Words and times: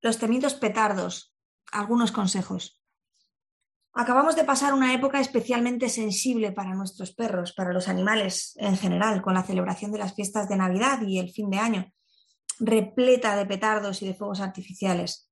Los 0.00 0.18
temidos 0.18 0.54
petardos. 0.54 1.34
Algunos 1.72 2.12
consejos. 2.12 2.80
Acabamos 3.92 4.36
de 4.36 4.44
pasar 4.44 4.72
una 4.72 4.94
época 4.94 5.18
especialmente 5.18 5.88
sensible 5.88 6.52
para 6.52 6.74
nuestros 6.74 7.12
perros, 7.12 7.52
para 7.52 7.72
los 7.72 7.88
animales 7.88 8.54
en 8.58 8.76
general, 8.76 9.20
con 9.22 9.34
la 9.34 9.42
celebración 9.42 9.90
de 9.90 9.98
las 9.98 10.14
fiestas 10.14 10.48
de 10.48 10.56
Navidad 10.56 11.02
y 11.02 11.18
el 11.18 11.30
fin 11.30 11.50
de 11.50 11.58
año, 11.58 11.92
repleta 12.60 13.34
de 13.34 13.44
petardos 13.44 14.00
y 14.02 14.06
de 14.06 14.14
fuegos 14.14 14.40
artificiales. 14.40 15.28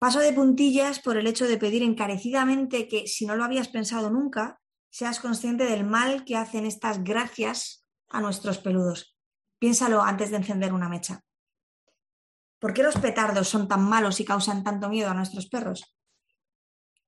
Paso 0.00 0.18
de 0.18 0.32
puntillas 0.32 0.98
por 0.98 1.16
el 1.16 1.28
hecho 1.28 1.46
de 1.46 1.58
pedir 1.58 1.84
encarecidamente 1.84 2.88
que, 2.88 3.06
si 3.06 3.24
no 3.24 3.36
lo 3.36 3.44
habías 3.44 3.68
pensado 3.68 4.10
nunca, 4.10 4.60
seas 4.90 5.20
consciente 5.20 5.64
del 5.64 5.84
mal 5.84 6.24
que 6.24 6.34
hacen 6.34 6.66
estas 6.66 7.04
gracias 7.04 7.86
a 8.08 8.20
nuestros 8.20 8.58
peludos. 8.58 9.16
Piénsalo 9.60 10.02
antes 10.02 10.32
de 10.32 10.38
encender 10.38 10.72
una 10.72 10.88
mecha. 10.88 11.22
¿Por 12.62 12.74
qué 12.74 12.84
los 12.84 12.94
petardos 12.94 13.48
son 13.48 13.66
tan 13.66 13.82
malos 13.82 14.20
y 14.20 14.24
causan 14.24 14.62
tanto 14.62 14.88
miedo 14.88 15.10
a 15.10 15.14
nuestros 15.14 15.48
perros? 15.48 15.96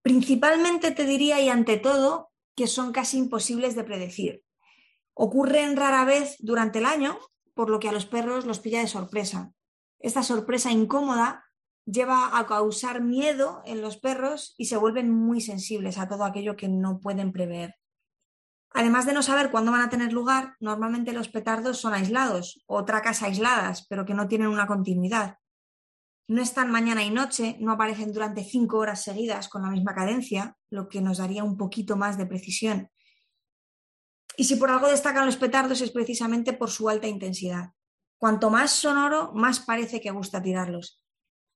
Principalmente 0.02 0.91
te 0.91 1.05
diría 1.05 1.41
y 1.41 1.48
ante 1.48 1.77
todo 1.77 2.33
que 2.56 2.66
son 2.66 2.91
casi 2.91 3.19
imposibles 3.19 3.77
de 3.77 3.84
predecir. 3.84 4.42
Ocurren 5.14 5.77
rara 5.77 6.05
vez 6.05 6.34
durante 6.41 6.80
el 6.80 6.87
año, 6.87 7.20
por 7.55 7.70
lo 7.70 7.78
que 7.78 7.88
a 7.88 7.92
los 7.92 8.05
perros 8.05 8.47
los 8.47 8.59
pilla 8.59 8.80
de 8.80 8.88
sorpresa. 8.88 9.52
Esta 10.01 10.25
sorpresa 10.25 10.73
incómoda 10.73 11.45
lleva 11.86 12.36
a 12.36 12.47
causar 12.48 13.00
miedo 13.00 13.62
en 13.64 13.80
los 13.80 13.97
perros 13.97 14.56
y 14.59 14.64
se 14.64 14.77
vuelven 14.77 15.09
muy 15.09 15.41
sensibles 15.41 15.98
a 15.98 16.09
todo 16.09 16.25
aquello 16.25 16.56
que 16.56 16.69
no 16.69 16.98
pueden 16.98 17.30
prever. 17.30 17.77
Además 18.70 19.06
de 19.06 19.12
no 19.12 19.23
saber 19.23 19.52
cuándo 19.52 19.70
van 19.70 19.83
a 19.83 19.89
tener 19.89 20.12
lugar, 20.12 20.56
normalmente 20.59 21.12
los 21.12 21.28
petardos 21.28 21.78
son 21.78 21.95
aislados 21.95 22.64
o 22.66 22.84
tracas 22.84 23.23
aisladas, 23.23 23.86
pero 23.89 24.05
que 24.05 24.14
no 24.14 24.27
tienen 24.27 24.48
una 24.48 24.66
continuidad 24.66 25.36
no 26.27 26.42
están 26.42 26.70
mañana 26.70 27.02
y 27.02 27.10
noche, 27.10 27.56
no 27.60 27.73
aparecen 27.73 28.12
durante 28.12 28.45
cinco 28.45 28.78
horas 28.78 29.02
seguidas 29.02 29.48
con 29.48 29.62
la 29.62 29.70
misma 29.70 29.95
cadencia, 29.95 30.56
lo 30.70 30.89
que 30.89 31.00
nos 31.00 31.19
daría 31.19 31.44
un 31.44 31.56
poquito 31.56 31.97
más 31.97 32.17
de 32.17 32.27
precisión. 32.27 32.91
Y 34.36 34.45
si 34.45 34.56
por 34.56 34.70
algo 34.70 34.89
destacan 34.89 35.27
los 35.27 35.36
petardos 35.36 35.80
es 35.80 35.91
precisamente 35.91 36.52
por 36.52 36.70
su 36.70 36.89
alta 36.89 37.06
intensidad. 37.06 37.70
Cuanto 38.19 38.50
más 38.50 38.70
sonoro, 38.70 39.33
más 39.34 39.61
parece 39.61 40.00
que 40.00 40.11
gusta 40.11 40.42
tirarlos. 40.42 41.00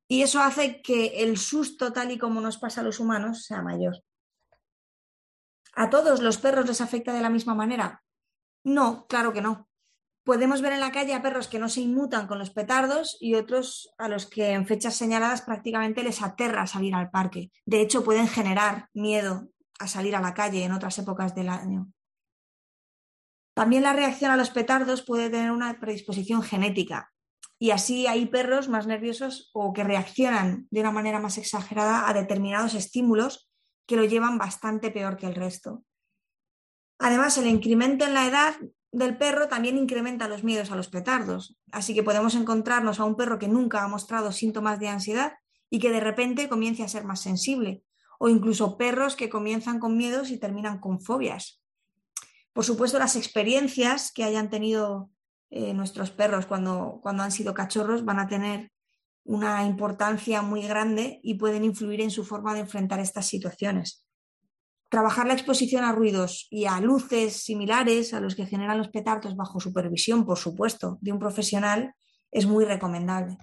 Y 0.07 0.23
eso 0.23 0.41
hace 0.41 0.81
que 0.83 1.23
el 1.23 1.39
susto, 1.39 1.93
tal 1.93 2.11
y 2.11 2.19
como 2.19 2.41
nos 2.41 2.59
pasa 2.59 2.81
a 2.81 2.85
los 2.85 3.01
humanos, 3.01 3.45
sea 3.45 3.63
mayor. 3.63 4.03
¿A 5.75 5.91
todos 5.91 6.21
los 6.21 6.39
perros 6.39 6.67
les 6.67 6.81
afecta 6.81 7.13
de 7.13 7.21
la 7.21 7.31
misma 7.31 7.55
manera? 7.55 8.03
No, 8.65 9.07
claro 9.07 9.33
que 9.33 9.43
no 9.43 9.68
podemos 10.29 10.61
ver 10.61 10.75
en 10.75 10.81
la 10.81 10.93
calle 10.93 11.15
a 11.15 11.23
perros 11.23 11.49
que 11.49 11.59
no 11.59 11.71
se 11.71 11.81
inmutan 11.81 12.27
con 12.27 12.39
los 12.39 12.51
petardos 12.51 13.17
y 13.19 13.35
otros 13.35 13.95
a 13.97 14.09
los 14.09 14.27
que 14.27 14.51
en 14.51 14.67
fechas 14.67 14.95
señaladas 14.95 15.41
prácticamente 15.41 16.03
les 16.03 16.21
aterra 16.21 16.67
salir 16.67 16.95
al 16.95 17.09
parque. 17.09 17.51
De 17.65 17.81
hecho, 17.81 18.05
pueden 18.05 18.29
generar 18.29 18.91
miedo 18.93 19.49
a 19.79 19.89
salir 19.89 20.15
a 20.15 20.21
la 20.21 20.35
calle 20.35 20.63
en 20.65 20.73
otras 20.73 20.99
épocas 20.99 21.35
del 21.35 21.49
año. 21.49 21.91
También 23.55 23.83
la 23.83 23.95
reacción 23.95 24.31
a 24.31 24.37
los 24.37 24.51
petardos 24.51 25.01
puede 25.01 25.31
tener 25.31 25.51
una 25.51 25.81
predisposición 25.81 26.43
genética 26.43 27.11
y 27.59 27.71
así 27.71 28.07
hay 28.07 28.27
perros 28.27 28.69
más 28.69 28.87
nerviosos 28.87 29.49
o 29.55 29.73
que 29.73 29.83
reaccionan 29.83 30.69
de 30.71 30.81
una 30.81 30.91
manera 30.91 31.21
más 31.21 31.39
exagerada 31.39 32.07
a 32.07 32.13
determinados 32.13 32.75
estímulos 32.75 33.51
que 33.87 33.97
lo 33.97 34.05
llevan 34.05 34.37
bastante 34.37 34.91
peor 34.91 35.17
que 35.17 35.25
el 35.25 35.35
resto. 35.35 35.85
Además, 36.99 37.39
el 37.39 37.47
incremento 37.47 38.05
en 38.05 38.13
la 38.13 38.27
edad 38.27 38.57
del 38.93 39.19
perro 39.19 39.49
también 39.49 39.77
incrementa 39.77 40.29
los 40.29 40.45
miedos 40.45 40.71
a 40.71 40.77
los 40.77 40.89
petardos. 40.89 41.57
Así 41.73 41.95
que 41.95 42.03
podemos 42.03 42.35
encontrarnos 42.35 43.01
a 43.01 43.05
un 43.05 43.17
perro 43.17 43.39
que 43.39 43.49
nunca 43.49 43.85
ha 43.85 43.89
mostrado 43.89 44.33
síntomas 44.33 44.81
de 44.81 44.89
ansiedad 44.89 45.35
y 45.71 45.79
que 45.79 45.91
de 45.91 46.01
repente 46.01 46.49
comience 46.49 46.83
a 46.83 46.89
ser 46.89 47.05
más 47.05 47.21
sensible. 47.21 47.83
O 48.19 48.29
incluso 48.29 48.77
perros 48.77 49.15
que 49.15 49.29
comienzan 49.29 49.79
con 49.79 49.97
miedos 49.97 50.31
y 50.31 50.39
terminan 50.39 50.81
con 50.81 51.01
fobias. 51.01 51.63
Por 52.53 52.65
supuesto, 52.65 52.99
las 52.99 53.15
experiencias 53.15 54.11
que 54.11 54.25
hayan 54.25 54.51
tenido 54.51 55.11
eh, 55.51 55.73
nuestros 55.75 56.11
perros 56.11 56.47
cuando, 56.47 56.99
cuando 57.03 57.23
han 57.23 57.31
sido 57.31 57.55
cachorros 57.55 58.05
van 58.05 58.19
a 58.19 58.27
tener 58.27 58.73
una 59.25 59.65
importancia 59.65 60.43
muy 60.43 60.63
grande 60.63 61.21
y 61.23 61.35
pueden 61.35 61.63
influir 61.63 62.01
en 62.01 62.11
su 62.11 62.25
forma 62.25 62.55
de 62.55 62.61
enfrentar 62.61 62.99
estas 62.99 63.27
situaciones. 63.27 64.08
Trabajar 64.89 65.27
la 65.27 65.35
exposición 65.35 65.85
a 65.85 65.93
ruidos 65.93 66.47
y 66.51 66.65
a 66.65 66.81
luces 66.81 67.45
similares 67.45 68.15
a 68.15 68.21
los 68.21 68.35
que 68.35 68.47
generan 68.47 68.79
los 68.79 68.89
petardos 68.89 69.37
bajo 69.37 69.61
supervisión, 69.61 70.25
por 70.25 70.39
supuesto, 70.39 70.99
de 71.01 71.13
un 71.13 71.19
profesional 71.19 71.95
es 72.31 72.47
muy 72.47 72.65
recomendable. 72.65 73.37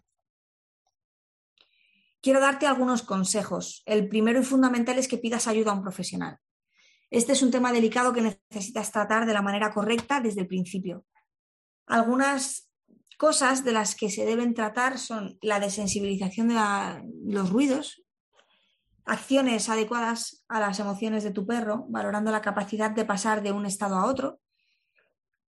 Quiero 2.22 2.40
darte 2.40 2.66
algunos 2.66 3.04
consejos. 3.04 3.84
El 3.86 4.10
primero 4.10 4.40
y 4.40 4.44
fundamental 4.44 4.98
es 4.98 5.08
que 5.08 5.20
pidas 5.20 5.48
ayuda 5.48 5.72
a 5.72 5.76
un 5.76 5.84
profesional. 5.84 6.40
Este 7.12 7.34
es 7.34 7.44
un 7.44 7.52
tema 7.52 7.72
delicado 7.72 8.14
que 8.14 8.22
necesitas 8.22 8.92
tratar 8.92 9.28
de 9.28 9.34
la 9.34 9.44
manera 9.44 9.72
correcta 9.72 10.22
desde 10.22 10.42
el 10.42 10.48
principio. 10.48 11.06
Algunas 11.86 12.72
cosas 13.20 13.64
de 13.64 13.72
las 13.72 13.96
que 13.96 14.10
se 14.10 14.26
deben 14.26 14.56
tratar 14.56 14.98
son 14.98 15.38
la 15.42 15.60
desensibilización 15.60 16.48
de 16.48 16.56
los 17.26 17.52
ruidos, 17.52 18.05
acciones 19.06 19.70
adecuadas 19.70 20.44
a 20.48 20.60
las 20.60 20.80
emociones 20.80 21.24
de 21.24 21.32
tu 21.32 21.46
perro, 21.46 21.86
valorando 21.90 22.32
la 22.32 22.42
capacidad 22.42 22.92
de 22.92 23.06
pasar 23.06 23.44
de 23.44 23.52
un 23.52 23.66
estado 23.66 23.96
a 23.96 24.06
otro 24.06 24.40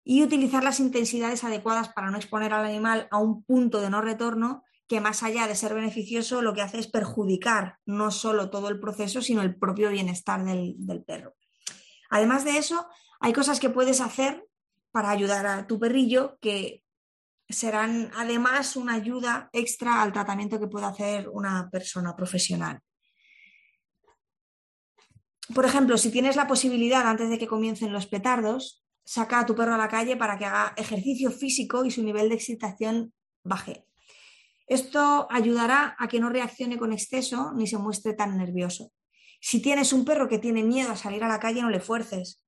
y 0.03 0.23
utilizar 0.23 0.63
las 0.63 0.79
intensidades 0.79 1.43
adecuadas 1.43 1.89
para 1.89 2.11
no 2.11 2.17
exponer 2.17 2.53
al 2.53 2.65
animal 2.65 3.07
a 3.11 3.17
un 3.17 3.43
punto 3.43 3.81
de 3.81 3.89
no 3.89 4.01
retorno 4.01 4.63
que 4.87 5.01
más 5.01 5.21
allá 5.23 5.47
de 5.47 5.55
ser 5.55 5.73
beneficioso 5.73 6.41
lo 6.41 6.53
que 6.53 6.61
hace 6.61 6.79
es 6.79 6.87
perjudicar 6.87 7.77
no 7.85 8.09
solo 8.11 8.49
todo 8.49 8.69
el 8.69 8.79
proceso, 8.79 9.21
sino 9.21 9.41
el 9.41 9.55
propio 9.57 9.89
bienestar 9.89 10.43
del, 10.45 10.75
del 10.77 11.03
perro. 11.03 11.35
Además 12.09 12.45
de 12.45 12.57
eso, 12.57 12.87
hay 13.19 13.33
cosas 13.33 13.59
que 13.59 13.69
puedes 13.69 13.99
hacer 13.99 14.47
para 14.91 15.09
ayudar 15.09 15.45
a 15.45 15.67
tu 15.67 15.77
perrillo 15.77 16.37
que 16.39 16.85
serán 17.49 18.11
además 18.15 18.75
una 18.75 18.93
ayuda 18.93 19.49
extra 19.51 20.01
al 20.01 20.13
tratamiento 20.13 20.59
que 20.59 20.67
puede 20.67 20.85
hacer 20.85 21.29
una 21.29 21.69
persona 21.69 22.15
profesional. 22.15 22.81
Por 25.53 25.65
ejemplo, 25.65 25.97
si 25.97 26.11
tienes 26.11 26.35
la 26.35 26.47
posibilidad 26.47 27.07
antes 27.07 27.29
de 27.29 27.37
que 27.37 27.47
comiencen 27.47 27.93
los 27.93 28.05
petardos, 28.05 28.83
saca 29.03 29.39
a 29.39 29.45
tu 29.45 29.55
perro 29.55 29.73
a 29.73 29.77
la 29.77 29.87
calle 29.87 30.17
para 30.17 30.37
que 30.37 30.45
haga 30.45 30.73
ejercicio 30.75 31.31
físico 31.31 31.85
y 31.85 31.91
su 31.91 32.03
nivel 32.03 32.29
de 32.29 32.35
excitación 32.35 33.13
baje. 33.43 33.85
Esto 34.67 35.27
ayudará 35.31 35.95
a 35.97 36.09
que 36.09 36.19
no 36.19 36.29
reaccione 36.29 36.77
con 36.77 36.91
exceso 36.91 37.53
ni 37.55 37.67
se 37.67 37.77
muestre 37.77 38.13
tan 38.13 38.37
nervioso. 38.37 38.91
Si 39.39 39.61
tienes 39.61 39.93
un 39.93 40.03
perro 40.03 40.27
que 40.27 40.39
tiene 40.39 40.63
miedo 40.63 40.91
a 40.91 40.97
salir 40.97 41.23
a 41.23 41.29
la 41.29 41.39
calle, 41.39 41.61
no 41.61 41.69
le 41.69 41.79
fuerces. 41.79 42.43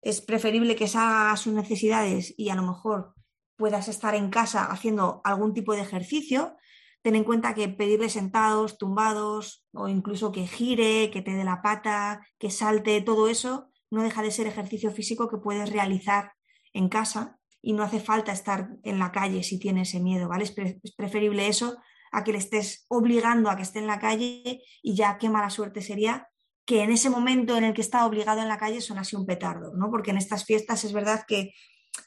Es 0.00 0.20
preferible 0.20 0.76
que 0.76 0.86
salga 0.86 1.32
a 1.32 1.36
sus 1.36 1.52
necesidades 1.52 2.32
y 2.36 2.50
a 2.50 2.54
lo 2.54 2.62
mejor 2.62 3.14
puedas 3.56 3.88
estar 3.88 4.14
en 4.14 4.30
casa 4.30 4.66
haciendo 4.66 5.20
algún 5.24 5.52
tipo 5.52 5.74
de 5.74 5.82
ejercicio 5.82 6.56
ten 7.04 7.16
en 7.16 7.24
cuenta 7.24 7.54
que 7.54 7.68
pedirle 7.68 8.08
sentados, 8.08 8.78
tumbados 8.78 9.66
o 9.74 9.88
incluso 9.88 10.32
que 10.32 10.46
gire, 10.46 11.10
que 11.10 11.20
te 11.20 11.34
dé 11.34 11.44
la 11.44 11.60
pata, 11.60 12.26
que 12.38 12.50
salte, 12.50 13.02
todo 13.02 13.28
eso 13.28 13.68
no 13.90 14.02
deja 14.02 14.22
de 14.22 14.30
ser 14.30 14.46
ejercicio 14.46 14.90
físico 14.90 15.28
que 15.28 15.36
puedes 15.36 15.70
realizar 15.70 16.32
en 16.72 16.88
casa 16.88 17.38
y 17.60 17.74
no 17.74 17.82
hace 17.82 18.00
falta 18.00 18.32
estar 18.32 18.70
en 18.84 18.98
la 18.98 19.12
calle 19.12 19.42
si 19.42 19.58
tiene 19.58 19.82
ese 19.82 20.00
miedo, 20.00 20.28
¿vale? 20.28 20.44
Es, 20.44 20.54
preferible 20.96 21.46
eso 21.46 21.76
a 22.10 22.24
que 22.24 22.32
le 22.32 22.38
estés 22.38 22.86
obligando 22.88 23.50
a 23.50 23.56
que 23.56 23.62
esté 23.62 23.80
en 23.80 23.86
la 23.86 23.98
calle 23.98 24.62
y 24.82 24.94
ya 24.96 25.18
qué 25.18 25.28
mala 25.28 25.50
suerte 25.50 25.82
sería 25.82 26.26
que 26.64 26.84
en 26.84 26.90
ese 26.90 27.10
momento 27.10 27.58
en 27.58 27.64
el 27.64 27.74
que 27.74 27.82
está 27.82 28.06
obligado 28.06 28.40
en 28.40 28.48
la 28.48 28.56
calle 28.56 28.80
sonase 28.80 29.14
un 29.14 29.26
petardo, 29.26 29.74
¿no? 29.76 29.90
Porque 29.90 30.10
en 30.12 30.16
estas 30.16 30.46
fiestas 30.46 30.84
es 30.84 30.94
verdad 30.94 31.26
que 31.28 31.52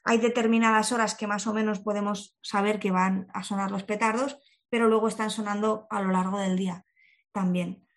hay 0.04 0.18
determinadas 0.18 0.92
horas 0.92 1.14
que 1.14 1.28
más 1.28 1.46
o 1.46 1.54
menos 1.54 1.82
podemos 1.82 2.36
saber 2.42 2.80
que 2.80 2.90
van 2.90 3.28
a 3.36 3.44
sonar 3.44 3.70
los 3.70 3.84
petardos, 3.84 4.40
pero 4.70 4.88
luego 4.88 5.08
están 5.08 5.30
sonando 5.30 5.88
a 5.90 6.02
lo 6.02 6.12
largo 6.12 6.40
del 6.40 6.58
día 6.58 6.86
también. 7.32 7.88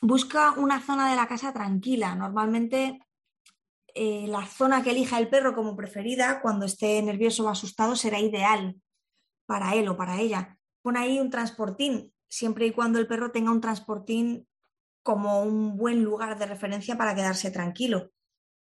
Busca 0.00 0.52
una 0.52 0.80
zona 0.80 1.10
de 1.10 1.16
la 1.16 1.28
casa 1.28 1.52
tranquila. 1.52 2.14
Normalmente 2.14 3.00
eh, 3.94 4.26
la 4.28 4.46
zona 4.46 4.82
que 4.82 4.90
elija 4.90 5.18
el 5.18 5.28
perro 5.28 5.54
como 5.54 5.76
preferida 5.76 6.40
cuando 6.40 6.66
esté 6.66 7.02
nervioso 7.02 7.44
o 7.44 7.48
asustado 7.48 7.96
será 7.96 8.18
ideal 8.18 8.80
para 9.46 9.74
él 9.74 9.88
o 9.88 9.96
para 9.96 10.20
ella. 10.20 10.56
Pon 10.82 10.96
ahí 10.96 11.18
un 11.18 11.30
transportín, 11.30 12.14
siempre 12.28 12.66
y 12.66 12.72
cuando 12.72 12.98
el 12.98 13.06
perro 13.06 13.32
tenga 13.32 13.50
un 13.50 13.60
transportín 13.60 14.46
como 15.02 15.42
un 15.42 15.76
buen 15.76 16.04
lugar 16.04 16.38
de 16.38 16.46
referencia 16.46 16.96
para 16.96 17.14
quedarse 17.14 17.50
tranquilo. 17.50 18.10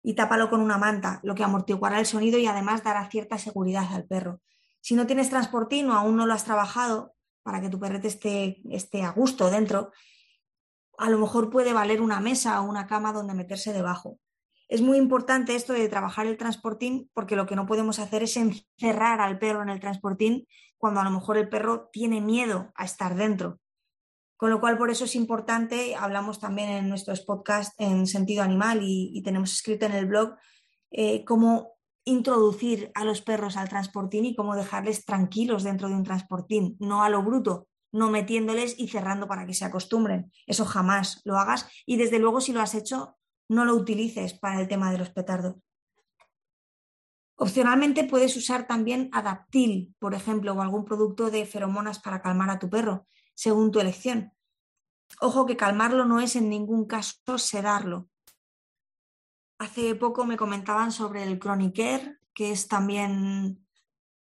Y 0.02 0.16
tápalo 0.16 0.50
con 0.50 0.62
una 0.62 0.78
manta, 0.78 1.20
lo 1.24 1.36
que 1.36 1.44
amortiguará 1.44 2.00
el 2.00 2.06
sonido 2.06 2.40
y 2.40 2.48
además 2.48 2.84
dará 2.84 3.10
cierta 3.10 3.38
seguridad 3.38 3.86
al 3.94 4.06
perro. 4.06 4.42
Si 4.82 4.96
no 4.96 5.08
tienes 5.08 5.30
transportín 5.30 5.90
o 5.90 5.94
aún 5.94 6.16
no 6.16 6.26
lo 6.26 6.34
has 6.34 6.46
trabajado 6.46 7.16
para 7.44 7.62
que 7.62 7.70
tu 7.70 7.80
perrete 7.80 8.08
esté, 8.08 8.62
esté 8.70 9.04
a 9.04 9.12
gusto 9.12 9.50
dentro, 9.50 9.92
a 10.98 11.10
lo 11.10 11.18
mejor 11.18 11.50
puede 11.50 11.74
valer 11.74 12.02
una 12.02 12.20
mesa 12.20 12.62
o 12.62 12.66
una 12.66 12.88
cama 12.88 13.14
donde 13.14 13.34
meterse 13.34 13.74
debajo. 13.74 14.20
Es 14.68 14.82
muy 14.82 14.98
importante 14.98 15.56
esto 15.56 15.74
de 15.74 15.90
trabajar 15.90 16.28
el 16.28 16.38
transportín 16.38 17.10
porque 17.14 17.36
lo 17.36 17.48
que 17.48 17.56
no 17.56 17.66
podemos 17.66 17.98
hacer 17.98 18.22
es 18.22 18.38
encerrar 18.38 19.20
al 19.20 19.40
perro 19.40 19.64
en 19.64 19.70
el 19.70 19.80
transportín 19.80 20.46
cuando 20.78 21.00
a 21.00 21.04
lo 21.04 21.10
mejor 21.10 21.38
el 21.38 21.50
perro 21.50 21.90
tiene 21.92 22.22
miedo 22.22 22.72
a 22.76 22.86
estar 22.86 23.16
dentro. 23.16 23.60
Con 24.38 24.52
lo 24.52 24.62
cual, 24.62 24.78
por 24.78 24.90
eso 24.90 25.06
es 25.06 25.16
importante, 25.16 25.96
hablamos 25.96 26.40
también 26.40 26.70
en 26.70 26.88
nuestros 26.88 27.22
podcasts 27.22 27.76
en 27.78 28.08
sentido 28.08 28.44
animal 28.44 28.80
y, 28.82 29.22
tenemos 29.22 29.52
escrito 29.52 29.86
en 29.86 29.92
el 29.92 30.06
blog 30.06 30.36
eh, 30.92 31.26
cómo 31.26 31.79
introducir 32.06 32.92
a 32.96 33.04
los 33.04 33.22
perros 33.22 33.58
al 33.58 33.70
transportín 33.70 34.26
y 34.26 34.36
cómo 34.36 34.56
dejarles 34.56 35.06
tranquilos 35.06 35.64
dentro 35.64 35.90
de 35.90 35.96
un 35.96 36.04
transportín, 36.04 36.76
no 36.80 37.04
a 37.04 37.10
lo 37.10 37.24
bruto, 37.24 37.68
no 37.92 38.10
metiéndoles 38.10 38.78
y 38.78 38.88
cerrando 38.88 39.28
para 39.28 39.46
que 39.46 39.54
se 39.54 39.66
acostumbren. 39.66 40.32
Eso 40.48 40.66
jamás 40.66 41.22
lo 41.26 41.38
hagas 41.38 41.68
y 41.86 41.98
desde 41.98 42.20
luego 42.20 42.42
si 42.42 42.54
lo 42.54 42.62
has 42.62 42.76
hecho, 42.76 43.18
no 43.50 43.66
lo 43.66 43.76
utilices 43.76 44.34
para 44.34 44.62
el 44.62 44.68
tema 44.68 44.92
de 44.92 45.00
los 45.00 45.10
petardos. 45.10 45.56
Opcionalmente 47.36 48.04
puedes 48.04 48.36
usar 48.36 48.68
también 48.68 49.10
Adaptil, 49.14 49.96
por 49.98 50.14
ejemplo, 50.14 50.54
o 50.54 50.62
algún 50.62 50.84
producto 50.84 51.32
de 51.32 51.46
feromonas 51.46 52.00
para 52.00 52.22
calmar 52.22 52.50
a 52.50 52.60
tu 52.60 52.70
perro, 52.70 53.08
según 53.34 53.72
tu 53.72 53.80
elección. 53.80 54.34
Ojo 55.22 55.46
que 55.46 55.56
calmarlo 55.56 56.04
no 56.06 56.20
es 56.20 56.36
en 56.36 56.50
ningún 56.50 56.86
caso 56.86 57.38
sedarlo. 57.38 58.10
Hace 59.60 59.94
poco 59.96 60.26
me 60.26 60.38
comentaban 60.38 60.94
sobre 60.94 61.24
el 61.24 61.38
Chronicare, 61.38 62.18
que 62.34 62.52
es 62.52 62.70
también 62.70 63.68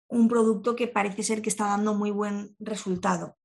un 0.08 0.28
producto 0.28 0.76
que 0.76 0.88
parece 0.88 1.24
ser 1.24 1.42
que 1.42 1.50
está 1.50 1.66
dando 1.66 1.96
muy 1.96 2.12
buen 2.12 2.56
resultado. 2.60 3.36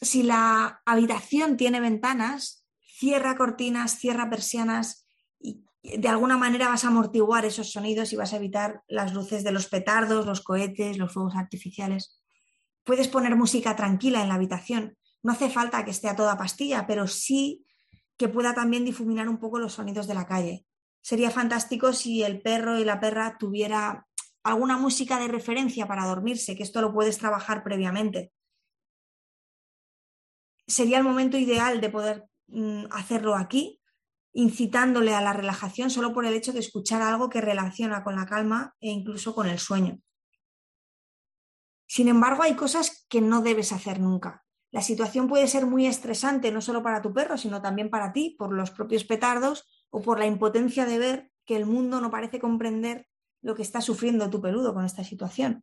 Si 0.00 0.22
la 0.22 0.80
habitación 0.86 1.56
tiene 1.56 1.80
ventanas, 1.80 2.64
cierra 2.80 3.36
cortinas, 3.36 3.98
cierra 3.98 4.30
persianas 4.30 5.06
y 5.40 5.64
de 5.82 6.08
alguna 6.08 6.38
manera 6.38 6.68
vas 6.68 6.84
a 6.84 6.88
amortiguar 6.88 7.44
esos 7.44 7.72
sonidos 7.72 8.12
y 8.12 8.16
vas 8.16 8.32
a 8.32 8.36
evitar 8.36 8.84
las 8.86 9.12
luces 9.12 9.42
de 9.42 9.50
los 9.50 9.66
petardos, 9.66 10.24
los 10.24 10.40
cohetes, 10.40 10.98
los 10.98 11.12
fuegos 11.12 11.34
artificiales. 11.34 12.22
Puedes 12.84 13.08
poner 13.08 13.34
música 13.34 13.74
tranquila 13.74 14.22
en 14.22 14.28
la 14.28 14.34
habitación. 14.34 14.96
No 15.24 15.32
hace 15.32 15.50
falta 15.50 15.84
que 15.84 15.90
esté 15.90 16.08
a 16.08 16.16
toda 16.16 16.38
pastilla, 16.38 16.86
pero 16.86 17.08
sí 17.08 17.66
que 18.22 18.28
pueda 18.28 18.54
también 18.54 18.84
difuminar 18.84 19.28
un 19.28 19.38
poco 19.38 19.58
los 19.58 19.72
sonidos 19.72 20.06
de 20.06 20.14
la 20.14 20.28
calle. 20.28 20.64
Sería 21.00 21.32
fantástico 21.32 21.92
si 21.92 22.22
el 22.22 22.40
perro 22.40 22.78
y 22.78 22.84
la 22.84 23.00
perra 23.00 23.36
tuviera 23.36 24.06
alguna 24.44 24.78
música 24.78 25.18
de 25.18 25.26
referencia 25.26 25.88
para 25.88 26.06
dormirse, 26.06 26.54
que 26.54 26.62
esto 26.62 26.80
lo 26.80 26.94
puedes 26.94 27.18
trabajar 27.18 27.64
previamente. 27.64 28.32
Sería 30.68 30.98
el 30.98 31.04
momento 31.04 31.36
ideal 31.36 31.80
de 31.80 31.90
poder 31.90 32.28
mm, 32.46 32.84
hacerlo 32.92 33.34
aquí, 33.34 33.80
incitándole 34.32 35.16
a 35.16 35.20
la 35.20 35.32
relajación 35.32 35.90
solo 35.90 36.14
por 36.14 36.24
el 36.24 36.34
hecho 36.34 36.52
de 36.52 36.60
escuchar 36.60 37.02
algo 37.02 37.28
que 37.28 37.40
relaciona 37.40 38.04
con 38.04 38.14
la 38.14 38.26
calma 38.26 38.76
e 38.78 38.88
incluso 38.90 39.34
con 39.34 39.48
el 39.48 39.58
sueño. 39.58 39.98
Sin 41.88 42.06
embargo, 42.06 42.44
hay 42.44 42.54
cosas 42.54 43.04
que 43.08 43.20
no 43.20 43.42
debes 43.42 43.72
hacer 43.72 43.98
nunca. 43.98 44.44
La 44.72 44.80
situación 44.80 45.28
puede 45.28 45.46
ser 45.46 45.66
muy 45.66 45.86
estresante, 45.86 46.50
no 46.50 46.62
solo 46.62 46.82
para 46.82 47.02
tu 47.02 47.12
perro, 47.12 47.36
sino 47.36 47.60
también 47.60 47.90
para 47.90 48.12
ti, 48.12 48.34
por 48.38 48.52
los 48.52 48.70
propios 48.70 49.04
petardos 49.04 49.68
o 49.90 50.00
por 50.00 50.18
la 50.18 50.26
impotencia 50.26 50.86
de 50.86 50.98
ver 50.98 51.30
que 51.44 51.56
el 51.56 51.66
mundo 51.66 52.00
no 52.00 52.10
parece 52.10 52.40
comprender 52.40 53.06
lo 53.42 53.54
que 53.54 53.62
está 53.62 53.82
sufriendo 53.82 54.30
tu 54.30 54.40
peludo 54.40 54.72
con 54.72 54.86
esta 54.86 55.04
situación. 55.04 55.62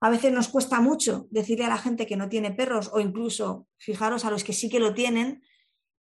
A 0.00 0.10
veces 0.10 0.32
nos 0.32 0.48
cuesta 0.48 0.80
mucho 0.80 1.28
decirle 1.30 1.66
a 1.66 1.70
la 1.70 1.78
gente 1.78 2.06
que 2.06 2.16
no 2.16 2.28
tiene 2.28 2.50
perros 2.50 2.90
o 2.92 2.98
incluso, 2.98 3.68
fijaros, 3.78 4.24
a 4.24 4.30
los 4.30 4.42
que 4.42 4.52
sí 4.52 4.68
que 4.68 4.80
lo 4.80 4.92
tienen, 4.92 5.42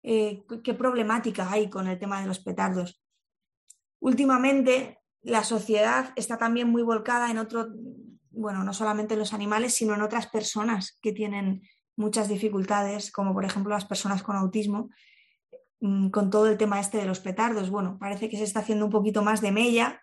eh, 0.03 0.43
qué 0.63 0.75
problemática 0.75 1.51
hay 1.51 1.71
con 1.71 1.89
el 1.89 1.99
tema 1.99 2.21
de 2.21 2.27
los 2.27 2.41
petardos. 2.41 3.03
Últimamente, 3.99 5.01
la 5.23 5.43
sociedad 5.43 6.13
está 6.17 6.37
también 6.37 6.69
muy 6.69 6.83
volcada 6.83 7.31
en 7.31 7.39
otro, 7.39 7.69
bueno, 8.31 8.63
no 8.63 8.75
solamente 8.75 9.15
en 9.15 9.21
los 9.21 9.33
animales, 9.33 9.75
sino 9.75 9.95
en 9.95 10.03
otras 10.03 10.27
personas 10.27 10.99
que 11.01 11.13
tienen 11.13 11.63
muchas 12.01 12.29
dificultades, 12.29 13.13
como 13.13 13.33
por 13.35 13.45
ejemplo 13.45 13.73
las 13.73 13.85
personas 13.85 14.23
con 14.23 14.37
autismo, 14.37 14.89
mm, 15.81 16.09
con 16.09 16.31
todo 16.31 16.49
el 16.49 16.57
tema 16.57 16.81
este 16.81 16.99
de 16.99 17.07
los 17.07 17.21
petardos. 17.21 17.71
Bueno, 17.71 17.99
parece 18.01 18.29
que 18.29 18.39
se 18.39 18.45
está 18.45 18.61
haciendo 18.61 18.87
un 18.87 18.91
poquito 18.91 19.23
más 19.23 19.41
de 19.41 19.53
mella 19.53 20.01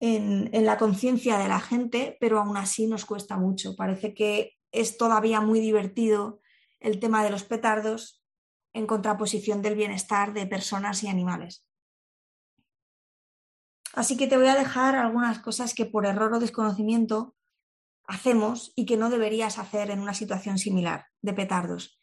en, 0.00 0.50
en 0.52 0.66
la 0.66 0.76
conciencia 0.76 1.38
de 1.38 1.48
la 1.48 1.60
gente, 1.60 2.16
pero 2.20 2.40
aún 2.40 2.56
así 2.56 2.86
nos 2.86 3.06
cuesta 3.06 3.38
mucho. 3.38 3.76
Parece 3.76 4.12
que 4.12 4.56
es 4.72 4.98
todavía 4.98 5.40
muy 5.40 5.60
divertido 5.60 6.40
el 6.80 6.98
tema 6.98 7.24
de 7.24 7.30
los 7.30 7.44
petardos 7.44 8.22
en 8.74 8.86
contraposición 8.86 9.62
del 9.62 9.76
bienestar 9.76 10.34
de 10.34 10.46
personas 10.46 11.02
y 11.02 11.08
animales. 11.08 11.64
Así 13.94 14.18
que 14.18 14.26
te 14.26 14.36
voy 14.36 14.48
a 14.48 14.54
dejar 14.54 14.96
algunas 14.96 15.38
cosas 15.38 15.72
que 15.72 15.86
por 15.86 16.04
error 16.04 16.34
o 16.34 16.40
desconocimiento 16.40 17.35
hacemos 18.06 18.72
y 18.76 18.86
que 18.86 18.96
no 18.96 19.10
deberías 19.10 19.58
hacer 19.58 19.90
en 19.90 20.00
una 20.00 20.14
situación 20.14 20.58
similar 20.58 21.06
de 21.22 21.32
petardos. 21.32 22.00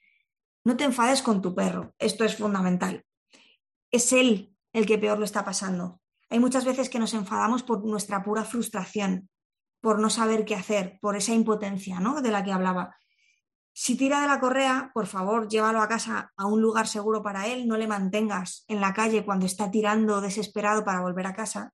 No 0.63 0.77
te 0.77 0.83
enfades 0.83 1.21
con 1.21 1.41
tu 1.41 1.55
perro, 1.55 1.93
esto 1.99 2.23
es 2.23 2.35
fundamental. 2.35 3.05
Es 3.91 4.11
él 4.13 4.55
el 4.71 4.85
que 4.85 4.97
peor 4.97 5.19
lo 5.19 5.25
está 5.25 5.43
pasando. 5.43 6.01
Hay 6.29 6.39
muchas 6.39 6.65
veces 6.65 6.89
que 6.89 6.99
nos 6.99 7.13
enfadamos 7.13 7.63
por 7.63 7.85
nuestra 7.85 8.23
pura 8.23 8.43
frustración, 8.43 9.29
por 9.81 9.99
no 9.99 10.09
saber 10.09 10.45
qué 10.45 10.55
hacer, 10.55 10.97
por 11.01 11.15
esa 11.15 11.33
impotencia 11.33 11.99
¿no? 11.99 12.21
de 12.21 12.31
la 12.31 12.43
que 12.43 12.51
hablaba. 12.51 12.95
Si 13.73 13.97
tira 13.97 14.21
de 14.21 14.27
la 14.27 14.39
correa, 14.39 14.91
por 14.93 15.07
favor, 15.07 15.47
llévalo 15.47 15.81
a 15.81 15.87
casa 15.87 16.31
a 16.37 16.45
un 16.45 16.61
lugar 16.61 16.87
seguro 16.87 17.21
para 17.21 17.47
él, 17.47 17.67
no 17.67 17.75
le 17.75 17.87
mantengas 17.87 18.65
en 18.67 18.79
la 18.79 18.93
calle 18.93 19.25
cuando 19.25 19.45
está 19.45 19.71
tirando 19.71 20.21
desesperado 20.21 20.83
para 20.83 21.01
volver 21.01 21.27
a 21.27 21.33
casa 21.33 21.73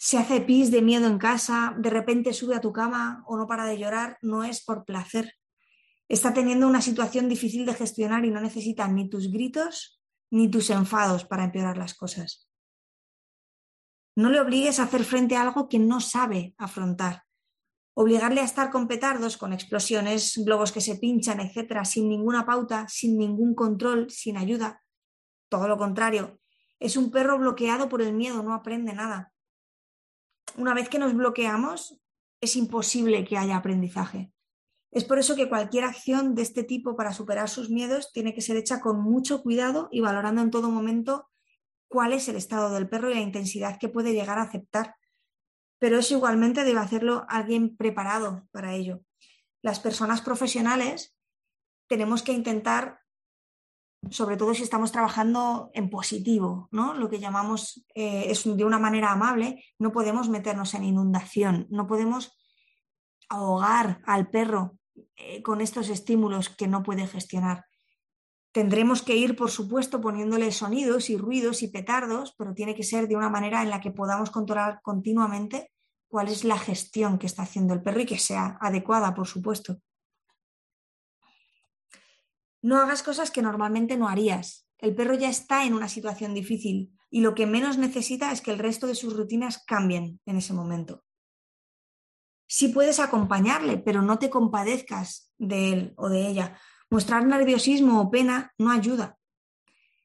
se 0.00 0.16
hace 0.16 0.40
pis 0.40 0.70
de 0.70 0.80
miedo 0.80 1.08
en 1.08 1.18
casa, 1.18 1.74
de 1.76 1.90
repente 1.90 2.32
sube 2.32 2.54
a 2.54 2.60
tu 2.60 2.72
cama 2.72 3.24
o 3.26 3.36
no 3.36 3.48
para 3.48 3.64
de 3.64 3.78
llorar, 3.78 4.16
no 4.22 4.44
es 4.44 4.64
por 4.64 4.84
placer. 4.84 5.34
Está 6.08 6.32
teniendo 6.32 6.68
una 6.68 6.80
situación 6.80 7.28
difícil 7.28 7.66
de 7.66 7.74
gestionar 7.74 8.24
y 8.24 8.30
no 8.30 8.40
necesita 8.40 8.86
ni 8.86 9.10
tus 9.10 9.30
gritos 9.30 10.00
ni 10.30 10.48
tus 10.48 10.70
enfados 10.70 11.24
para 11.24 11.44
empeorar 11.44 11.76
las 11.76 11.94
cosas. 11.94 12.48
No 14.14 14.30
le 14.30 14.40
obligues 14.40 14.78
a 14.78 14.84
hacer 14.84 15.02
frente 15.02 15.34
a 15.34 15.42
algo 15.42 15.68
que 15.68 15.80
no 15.80 16.00
sabe 16.00 16.54
afrontar. 16.58 17.24
Obligarle 17.94 18.40
a 18.40 18.44
estar 18.44 18.70
con 18.70 18.86
petardos, 18.86 19.36
con 19.36 19.52
explosiones, 19.52 20.40
globos 20.44 20.70
que 20.70 20.80
se 20.80 20.96
pinchan, 20.96 21.40
etcétera, 21.40 21.84
sin 21.84 22.08
ninguna 22.08 22.46
pauta, 22.46 22.86
sin 22.88 23.18
ningún 23.18 23.56
control, 23.56 24.08
sin 24.10 24.36
ayuda. 24.36 24.80
Todo 25.48 25.66
lo 25.66 25.76
contrario, 25.76 26.38
es 26.78 26.96
un 26.96 27.10
perro 27.10 27.36
bloqueado 27.38 27.88
por 27.88 28.00
el 28.00 28.12
miedo, 28.12 28.44
no 28.44 28.54
aprende 28.54 28.92
nada 28.92 29.32
una 30.56 30.74
vez 30.74 30.88
que 30.88 30.98
nos 30.98 31.14
bloqueamos, 31.14 32.00
es 32.40 32.56
imposible 32.56 33.24
que 33.24 33.36
haya 33.36 33.56
aprendizaje. 33.56 34.32
Es 34.90 35.04
por 35.04 35.18
eso 35.18 35.36
que 35.36 35.48
cualquier 35.48 35.84
acción 35.84 36.34
de 36.34 36.42
este 36.42 36.64
tipo 36.64 36.96
para 36.96 37.12
superar 37.12 37.48
sus 37.48 37.68
miedos 37.68 38.10
tiene 38.12 38.34
que 38.34 38.40
ser 38.40 38.56
hecha 38.56 38.80
con 38.80 39.00
mucho 39.00 39.42
cuidado 39.42 39.88
y 39.92 40.00
valorando 40.00 40.40
en 40.40 40.50
todo 40.50 40.70
momento 40.70 41.28
cuál 41.88 42.12
es 42.12 42.28
el 42.28 42.36
estado 42.36 42.70
del 42.70 42.88
perro 42.88 43.10
y 43.10 43.14
la 43.14 43.20
intensidad 43.20 43.78
que 43.78 43.88
puede 43.88 44.12
llegar 44.12 44.38
a 44.38 44.42
aceptar. 44.42 44.96
Pero 45.78 45.98
eso 45.98 46.14
igualmente 46.14 46.64
debe 46.64 46.80
hacerlo 46.80 47.26
alguien 47.28 47.76
preparado 47.76 48.48
para 48.50 48.74
ello. 48.74 49.02
Las 49.62 49.80
personas 49.80 50.22
profesionales 50.22 51.14
tenemos 51.86 52.22
que 52.22 52.32
intentar 52.32 53.00
sobre 54.10 54.36
todo 54.36 54.54
si 54.54 54.62
estamos 54.62 54.92
trabajando 54.92 55.70
en 55.74 55.90
positivo, 55.90 56.68
¿no? 56.70 56.94
Lo 56.94 57.10
que 57.10 57.18
llamamos 57.18 57.84
eh, 57.94 58.26
es 58.28 58.44
de 58.44 58.64
una 58.64 58.78
manera 58.78 59.12
amable, 59.12 59.64
no 59.78 59.92
podemos 59.92 60.28
meternos 60.28 60.74
en 60.74 60.84
inundación, 60.84 61.66
no 61.70 61.86
podemos 61.86 62.36
ahogar 63.28 64.00
al 64.06 64.30
perro 64.30 64.78
eh, 65.16 65.42
con 65.42 65.60
estos 65.60 65.88
estímulos 65.88 66.48
que 66.48 66.68
no 66.68 66.82
puede 66.82 67.06
gestionar. 67.06 67.66
Tendremos 68.52 69.02
que 69.02 69.16
ir, 69.16 69.36
por 69.36 69.50
supuesto, 69.50 70.00
poniéndole 70.00 70.50
sonidos 70.52 71.10
y 71.10 71.16
ruidos 71.16 71.62
y 71.62 71.68
petardos, 71.68 72.34
pero 72.38 72.54
tiene 72.54 72.74
que 72.74 72.82
ser 72.82 73.06
de 73.06 73.16
una 73.16 73.28
manera 73.28 73.62
en 73.62 73.70
la 73.70 73.80
que 73.80 73.90
podamos 73.90 74.30
controlar 74.30 74.80
continuamente 74.82 75.70
cuál 76.08 76.28
es 76.28 76.44
la 76.44 76.58
gestión 76.58 77.18
que 77.18 77.26
está 77.26 77.42
haciendo 77.42 77.74
el 77.74 77.82
perro 77.82 78.00
y 78.00 78.06
que 78.06 78.18
sea 78.18 78.56
adecuada, 78.60 79.14
por 79.14 79.26
supuesto. 79.26 79.78
No 82.62 82.78
hagas 82.78 83.02
cosas 83.02 83.30
que 83.30 83.42
normalmente 83.42 83.96
no 83.96 84.08
harías. 84.08 84.68
El 84.78 84.94
perro 84.94 85.14
ya 85.14 85.28
está 85.28 85.64
en 85.64 85.74
una 85.74 85.88
situación 85.88 86.34
difícil 86.34 86.92
y 87.10 87.20
lo 87.20 87.34
que 87.34 87.46
menos 87.46 87.78
necesita 87.78 88.32
es 88.32 88.40
que 88.40 88.50
el 88.50 88.58
resto 88.58 88.86
de 88.86 88.94
sus 88.94 89.16
rutinas 89.16 89.64
cambien 89.66 90.20
en 90.26 90.36
ese 90.36 90.52
momento. 90.52 91.04
Sí 92.46 92.68
puedes 92.68 92.98
acompañarle, 92.98 93.78
pero 93.78 94.02
no 94.02 94.18
te 94.18 94.30
compadezcas 94.30 95.32
de 95.36 95.72
él 95.72 95.94
o 95.96 96.08
de 96.08 96.26
ella. 96.26 96.58
Mostrar 96.90 97.26
nerviosismo 97.26 98.00
o 98.00 98.10
pena 98.10 98.54
no 98.58 98.70
ayuda. 98.70 99.18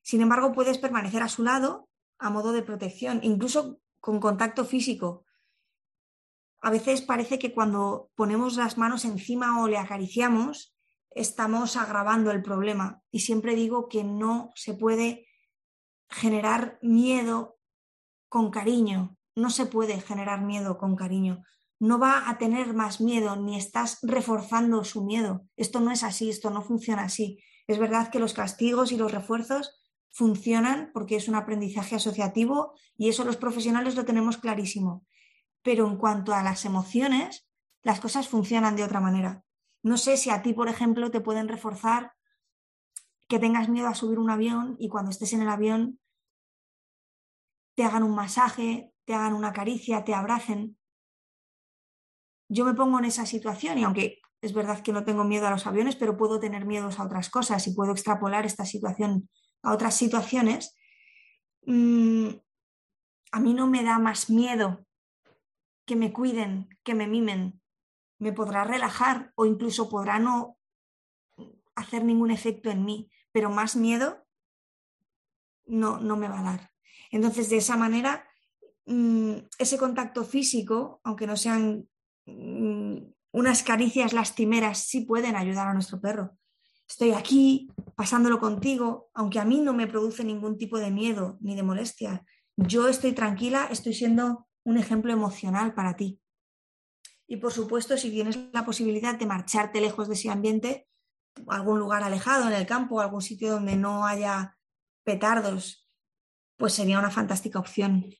Sin 0.02 0.22
embargo, 0.22 0.52
puedes 0.52 0.78
permanecer 0.78 1.24
a 1.24 1.30
su 1.30 1.44
lado 1.44 1.88
a 2.20 2.30
modo 2.30 2.52
de 2.52 2.62
protección, 2.62 3.22
incluso 3.24 3.80
con 4.00 4.20
contacto 4.20 4.66
físico. 4.66 5.26
A 6.62 6.70
veces 6.70 7.02
parece 7.02 7.40
que 7.40 7.54
cuando 7.54 8.12
ponemos 8.16 8.58
las 8.58 8.78
manos 8.78 9.06
encima 9.06 9.62
o 9.62 9.68
le 9.68 9.78
acariciamos, 9.78 10.76
estamos 11.16 11.76
agravando 11.78 12.32
el 12.32 12.42
problema. 12.42 13.02
Y 13.12 13.20
siempre 13.22 13.56
digo 13.56 13.88
que 13.88 14.04
no 14.04 14.52
se 14.56 14.74
puede 14.74 15.28
generar 16.10 16.80
miedo 16.82 17.58
con 18.30 18.52
cariño. 18.52 19.18
No 19.36 19.50
se 19.50 19.66
puede 19.66 20.00
generar 20.02 20.42
miedo 20.42 20.78
con 20.78 20.96
cariño. 20.96 21.44
no 21.80 22.00
va 22.00 22.30
a 22.30 22.38
tener 22.38 22.74
más 22.74 23.02
miedo 23.02 23.36
ni 23.36 23.58
estás 23.58 24.00
reforzando 24.04 24.86
su 24.86 25.04
miedo. 25.04 25.46
Esto 25.58 25.82
no 25.82 25.92
es 25.92 26.04
así, 26.04 26.30
esto 26.30 26.50
no 26.50 26.62
funciona 26.62 27.04
así. 27.04 27.44
Es 27.68 27.78
verdad 27.78 28.10
que 28.10 28.20
los 28.20 28.34
castigos 28.34 28.94
y 28.94 28.98
los 28.98 29.12
refuerzos 29.12 29.82
funcionan 30.10 30.92
porque 30.94 31.18
es 31.18 31.28
un 31.28 31.36
aprendizaje 31.36 31.96
asociativo 31.96 32.74
y 32.96 33.10
eso 33.10 33.26
los 33.26 33.36
profesionales 33.36 33.96
lo 33.96 34.06
tenemos 34.06 34.38
clarísimo. 34.38 35.06
Pero 35.62 35.88
en 35.88 35.98
cuanto 35.98 36.34
a 36.34 36.44
las 36.44 36.64
emociones, 36.64 37.50
las 37.82 38.00
cosas 38.00 38.30
funcionan 38.30 38.76
de 38.76 38.84
otra 38.84 39.02
manera. 39.02 39.44
No 39.84 39.98
sé 39.98 40.18
si 40.18 40.30
a 40.30 40.42
ti, 40.42 40.54
por 40.54 40.70
ejemplo, 40.70 41.12
te 41.12 41.22
pueden 41.22 41.48
reforzar 41.48 42.14
que 43.28 43.40
tengas 43.40 43.70
miedo 43.70 43.88
a 43.88 43.96
subir 43.96 44.18
un 44.18 44.30
avión 44.30 44.76
y 44.80 44.90
cuando 44.90 45.12
estés 45.12 45.34
en 45.34 45.42
el 45.42 45.50
avión 45.50 46.00
te 47.76 47.84
hagan 47.84 48.04
un 48.04 48.16
masaje, 48.16 48.94
te 49.06 49.14
hagan 49.14 49.34
una 49.34 49.52
caricia, 49.52 50.04
te 50.04 50.14
abracen. 50.14 50.78
Yo 52.50 52.66
me 52.66 52.74
pongo 52.74 53.00
en 53.00 53.06
esa 53.06 53.26
situación 53.26 53.78
y 53.78 53.84
aunque 53.84 54.22
es 54.42 54.54
verdad 54.54 54.82
que 54.82 54.94
no 54.94 55.04
tengo 55.04 55.24
miedo 55.24 55.48
a 55.48 55.52
los 55.52 55.66
aviones, 55.66 55.96
pero 55.96 56.18
puedo 56.18 56.40
tener 56.40 56.66
miedos 56.66 57.00
a 57.00 57.06
otras 57.06 57.30
cosas 57.30 57.66
y 57.68 57.74
puedo 57.74 57.92
extrapolar 57.92 58.46
esta 58.46 58.66
situación 58.66 59.30
a 59.64 59.74
otras 59.74 59.96
situaciones, 59.96 60.76
mm, 61.66 62.28
a 63.32 63.40
mí 63.40 63.54
no 63.54 63.68
me 63.68 63.84
da 63.84 64.00
más 64.00 64.30
miedo 64.30 64.86
que 65.86 65.96
me 65.96 66.14
cuiden, 66.14 66.70
que 66.84 66.94
me 66.94 67.08
mimen. 67.08 67.63
Me 68.24 68.32
podrá 68.32 68.64
relajar 68.64 69.34
o 69.36 69.46
incluso 69.46 69.90
podrá 69.90 70.18
no 70.18 70.58
hacer 71.76 72.06
ningún 72.06 72.32
efecto 72.32 72.70
en 72.70 72.86
mí, 72.86 73.10
pero 73.34 73.50
más 73.50 73.76
miedo 73.76 74.26
no, 75.66 76.00
no 76.00 76.16
me 76.16 76.30
va 76.30 76.40
a 76.40 76.44
dar. 76.44 76.72
Entonces, 77.12 77.50
de 77.50 77.58
esa 77.58 77.76
manera, 77.76 78.26
mm, 78.86 79.34
ese 79.60 79.78
contacto 79.78 80.24
físico, 80.24 81.02
aunque 81.04 81.28
no 81.28 81.36
sean 81.36 81.90
mm, 82.26 82.98
unas 83.34 83.62
caricias 83.64 84.14
lastimeras, 84.14 84.86
sí 84.88 85.02
pueden 85.02 85.36
ayudar 85.36 85.68
a 85.68 85.74
nuestro 85.74 86.00
perro. 86.00 86.38
Estoy 86.88 87.12
aquí 87.12 87.70
pasándolo 87.96 88.40
contigo, 88.40 89.10
aunque 89.14 89.40
a 89.40 89.46
mí 89.46 89.60
no 89.60 89.74
me 89.74 89.88
produce 89.88 90.24
ningún 90.24 90.58
tipo 90.58 90.78
de 90.78 90.92
miedo 90.92 91.38
ni 91.42 91.56
de 91.56 91.64
molestia. 91.64 92.24
Yo 92.56 92.88
estoy 92.88 93.12
tranquila, 93.12 93.68
estoy 93.70 93.94
siendo 93.94 94.48
un 94.64 94.78
ejemplo 94.78 95.12
emocional 95.12 95.74
para 95.74 95.96
ti. 95.98 96.22
Y 97.28 97.38
por 97.38 97.52
supuesto, 97.52 97.98
si 97.98 98.12
tienes 98.12 98.38
la 98.52 98.66
posibilidad 98.66 99.18
de 99.18 99.26
marcharte 99.26 99.82
lejos 99.82 100.08
de 100.08 100.16
ese 100.16 100.30
ambiente, 100.30 100.88
algún 101.48 101.80
lugar 101.80 102.04
alejado 102.04 102.48
en 102.48 102.54
el 102.54 102.66
campo, 102.66 103.02
algún 103.02 103.22
sitio 103.22 103.52
donde 103.52 103.76
no 103.76 104.06
haya 104.06 104.58
petardos, 105.04 105.90
pues 106.58 106.74
sería 106.74 107.00
una 107.00 107.12
fantástica 107.12 107.60
opción. 107.60 108.14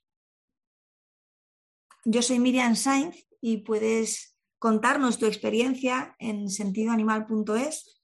Yo 2.06 2.22
soy 2.22 2.40
Miriam 2.40 2.76
Sainz 2.76 3.28
y 3.40 3.58
puedes 3.58 4.38
contarnos 4.60 5.20
tu 5.20 5.26
experiencia 5.26 6.16
en 6.20 6.50
sentidoanimal.es 6.50 8.02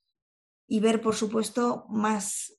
y 0.66 0.80
ver, 0.80 1.00
por 1.00 1.16
supuesto, 1.16 1.86
más 1.88 2.58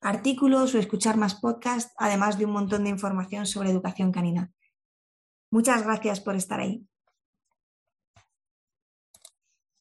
artículos 0.00 0.74
o 0.74 0.78
escuchar 0.78 1.16
más 1.16 1.36
podcasts, 1.36 1.94
además 1.96 2.36
de 2.36 2.44
un 2.44 2.52
montón 2.52 2.84
de 2.84 2.90
información 2.90 3.46
sobre 3.46 3.70
educación 3.70 4.10
canina. 4.10 4.52
Muchas 5.50 5.84
gracias 5.84 6.20
por 6.20 6.34
estar 6.34 6.60
ahí. 6.60 6.86